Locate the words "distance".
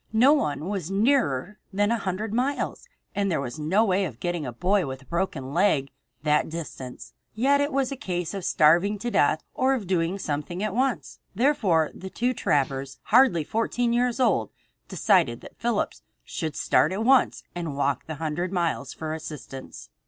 6.49-7.13